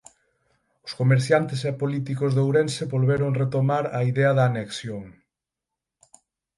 [0.85, 5.03] Os comerciantes e políticos de Ourense volveron retomar a idea da anexión.